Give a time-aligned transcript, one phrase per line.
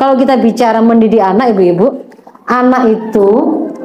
[0.00, 2.08] kalau kita bicara mendidik anak ibu-ibu,
[2.48, 3.28] anak itu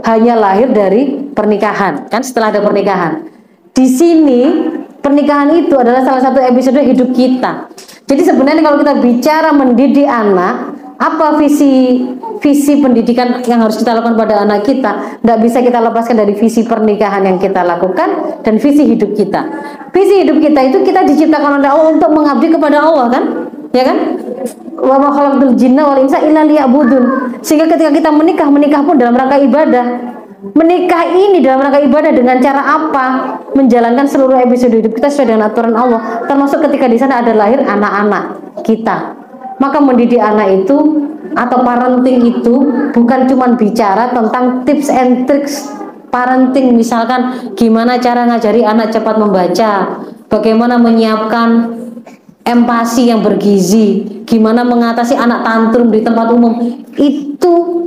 [0.08, 2.24] hanya lahir dari pernikahan, kan?
[2.24, 3.28] Setelah ada pernikahan.
[3.76, 4.72] Di sini
[5.04, 7.68] pernikahan itu adalah salah satu episode hidup kita.
[8.08, 12.00] Jadi sebenarnya kalau kita bicara mendidik anak, apa visi
[12.40, 15.20] visi pendidikan yang harus kita lakukan pada anak kita?
[15.20, 19.52] Tidak bisa kita lepaskan dari visi pernikahan yang kita lakukan dan visi hidup kita.
[19.92, 23.24] Visi hidup kita itu kita diciptakan oleh Allah untuk mengabdi kepada Allah kan?
[23.76, 24.25] Ya kan
[24.86, 26.46] wa khalaqtul jinna wal insa illa
[27.42, 29.86] sehingga ketika kita menikah menikah pun dalam rangka ibadah.
[30.54, 33.06] Menikah ini dalam rangka ibadah dengan cara apa?
[33.58, 36.22] Menjalankan seluruh episode hidup kita sesuai dengan aturan Allah.
[36.30, 38.24] Termasuk ketika di sana ada lahir anak-anak
[38.62, 39.18] kita.
[39.58, 40.78] Maka mendidik anak itu
[41.34, 42.56] atau parenting itu
[42.94, 45.74] bukan cuma bicara tentang tips and tricks
[46.14, 46.78] parenting.
[46.78, 49.98] Misalkan gimana cara ngajari anak cepat membaca,
[50.30, 51.74] bagaimana menyiapkan
[52.46, 56.60] empati yang bergizi, gimana mengatasi anak tantrum di tempat umum.
[56.98, 57.86] Itu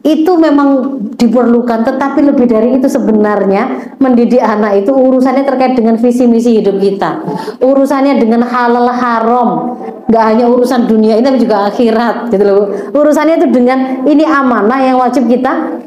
[0.00, 6.24] itu memang diperlukan tetapi lebih dari itu sebenarnya mendidik anak itu urusannya terkait dengan visi
[6.24, 7.20] misi hidup kita.
[7.60, 9.76] Urusannya dengan halal haram.
[10.08, 12.64] Nggak hanya urusan dunia ini tapi juga akhirat gitu loh.
[12.96, 15.84] Urusannya itu dengan ini amanah yang wajib kita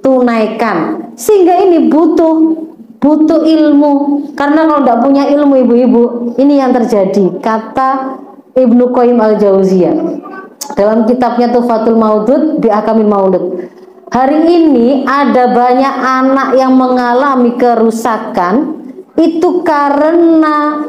[0.00, 1.12] tunaikan.
[1.12, 2.56] Sehingga ini butuh
[2.96, 3.92] butuh ilmu.
[4.32, 6.02] Karena kalau tidak punya ilmu ibu-ibu
[6.40, 7.36] ini yang terjadi.
[7.44, 8.19] Kata
[8.54, 9.96] Ibnu Qayyim al-Jauziyah
[10.74, 13.44] dalam kitabnya Tufatul Maudud di Akamil Maulud.
[14.10, 18.82] Hari ini ada banyak anak yang mengalami kerusakan
[19.14, 20.82] itu karena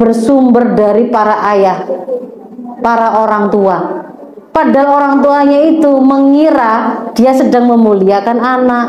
[0.00, 1.84] bersumber dari para ayah,
[2.80, 3.76] para orang tua.
[4.56, 8.86] Padahal orang tuanya itu mengira dia sedang memuliakan anak,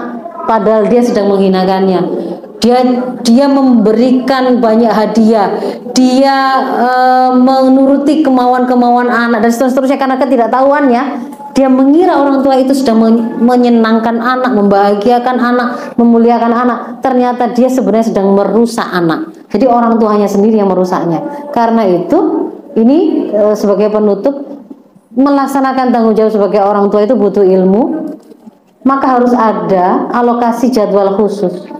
[0.48, 2.17] padahal dia sedang menghinakannya
[2.58, 2.82] dia
[3.22, 5.50] dia memberikan banyak hadiah.
[5.94, 6.38] Dia
[6.78, 6.90] e,
[7.38, 11.04] menuruti kemauan-kemauan anak dan seterusnya karena ketidaktahuannya
[11.58, 12.94] dia mengira orang tua itu sudah
[13.42, 16.80] menyenangkan anak membahagiakan anak memuliakan anak.
[17.02, 19.34] Ternyata dia sebenarnya sedang merusak anak.
[19.54, 21.50] Jadi orang tuanya sendiri yang merusaknya.
[21.54, 24.34] Karena itu ini e, sebagai penutup
[25.18, 28.14] melaksanakan tanggung jawab sebagai orang tua itu butuh ilmu.
[28.86, 31.77] Maka harus ada alokasi jadwal khusus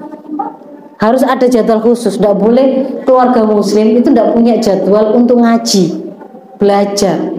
[0.98, 2.18] harus ada jadwal khusus.
[2.18, 6.10] Tidak boleh keluarga muslim itu tidak punya jadwal untuk ngaji
[6.58, 7.37] belajar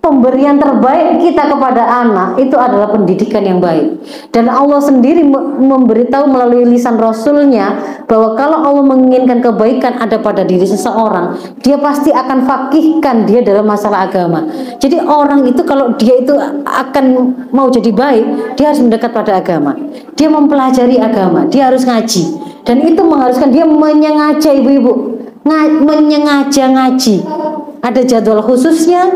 [0.00, 4.00] pemberian terbaik kita kepada anak itu adalah pendidikan yang baik.
[4.32, 5.20] Dan Allah sendiri
[5.60, 12.10] memberitahu melalui lisan Rasulnya bahwa kalau Allah menginginkan kebaikan ada pada diri seseorang dia pasti
[12.10, 14.48] akan fakihkan dia dalam masalah agama.
[14.80, 16.32] Jadi orang itu kalau dia itu
[16.64, 17.04] akan
[17.52, 19.76] mau jadi baik dia harus mendekat pada agama.
[20.16, 22.50] Dia mempelajari agama dia harus ngaji.
[22.64, 25.20] Dan itu mengharuskan dia menyengaja ibu-ibu.
[25.88, 27.39] Menyengaja ngaji
[27.80, 29.08] ada jadwal khususnya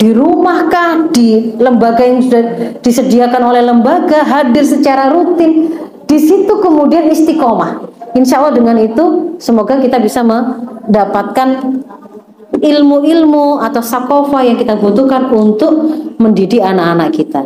[0.00, 2.44] di rumahkah, di lembaga yang sudah
[2.82, 5.70] disediakan oleh lembaga, hadir secara rutin.
[6.04, 7.80] Di situ kemudian istiqomah.
[8.14, 11.80] Insya Allah dengan itu semoga kita bisa mendapatkan
[12.60, 15.72] ilmu-ilmu atau sakofa yang kita butuhkan untuk
[16.20, 17.42] mendidik anak-anak kita.